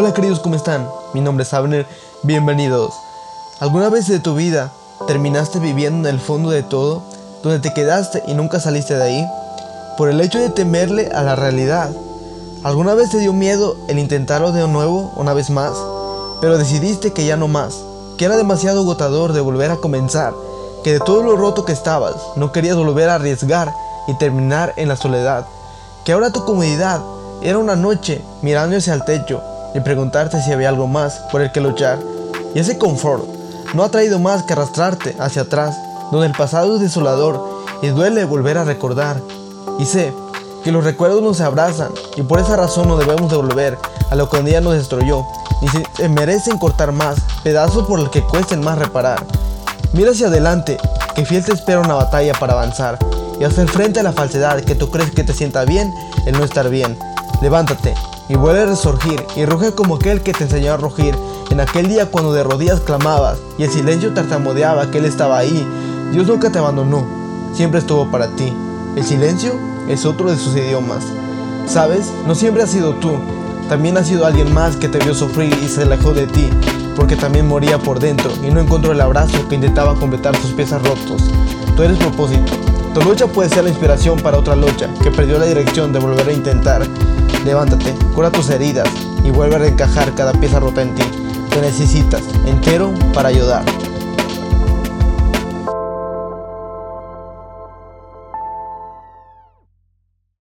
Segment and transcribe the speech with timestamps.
[0.00, 0.88] Hola queridos, ¿cómo están?
[1.12, 1.84] Mi nombre es Abner,
[2.22, 2.94] bienvenidos.
[3.58, 4.70] ¿Alguna vez de tu vida
[5.08, 7.02] terminaste viviendo en el fondo de todo,
[7.42, 9.26] donde te quedaste y nunca saliste de ahí?
[9.96, 11.90] Por el hecho de temerle a la realidad.
[12.62, 15.72] ¿Alguna vez te dio miedo el intentarlo de nuevo, una vez más?
[16.40, 17.74] Pero decidiste que ya no más,
[18.18, 20.32] que era demasiado agotador de volver a comenzar,
[20.84, 23.74] que de todo lo roto que estabas, no querías volver a arriesgar
[24.06, 25.44] y terminar en la soledad,
[26.04, 27.00] que ahora tu comodidad
[27.42, 29.42] era una noche mirando hacia el techo
[29.78, 31.98] y preguntarte si había algo más por el que luchar.
[32.54, 33.24] Y ese confort
[33.74, 35.76] no ha traído más que arrastrarte hacia atrás,
[36.10, 39.20] donde el pasado es desolador y duele volver a recordar.
[39.78, 40.12] Y sé
[40.64, 43.78] que los recuerdos nos abrazan y por esa razón no debemos devolver
[44.10, 45.24] a lo que un día nos destruyó,
[45.62, 49.24] ni se merecen cortar más, pedazos por los que cuesten más reparar.
[49.92, 50.76] Mira hacia adelante,
[51.14, 52.98] que fiel te espera una batalla para avanzar
[53.40, 55.94] y hacer frente a la falsedad que tú crees que te sienta bien
[56.26, 56.98] el no estar bien.
[57.40, 57.94] Levántate
[58.28, 61.14] y vuelve a resurgir y ruge como aquel que te enseñó a rugir
[61.50, 65.66] en aquel día cuando de rodillas clamabas y el silencio tartamudeaba que él estaba ahí.
[66.12, 67.04] Dios nunca te abandonó,
[67.54, 68.52] siempre estuvo para ti.
[68.96, 69.52] El silencio
[69.88, 71.04] es otro de sus idiomas.
[71.66, 73.12] Sabes, no siempre has sido tú,
[73.68, 76.48] también ha sido alguien más que te vio sufrir y se alejó de ti,
[76.96, 80.82] porque también moría por dentro y no encontró el abrazo que intentaba completar sus piezas
[80.82, 81.30] rotos.
[81.76, 82.52] Tú eres propósito.
[82.94, 86.28] Tu lucha puede ser la inspiración para otra lucha que perdió la dirección de volver
[86.28, 86.82] a intentar.
[87.44, 88.88] Levántate, cura tus heridas
[89.24, 91.04] y vuelve a reencajar cada pieza rota en ti.
[91.50, 93.64] Te necesitas entero para ayudar.